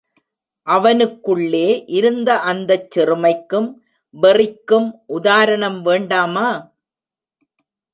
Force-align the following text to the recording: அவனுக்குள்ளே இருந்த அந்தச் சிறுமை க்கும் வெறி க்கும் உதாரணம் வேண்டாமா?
அவனுக்குள்ளே 0.67 1.67
இருந்த 1.91 2.39
அந்தச் 2.43 2.91
சிறுமை 2.91 3.33
க்கும் 3.39 3.69
வெறி 4.15 4.49
க்கும் 4.53 4.89
உதாரணம் 5.13 5.81
வேண்டாமா? 5.81 6.47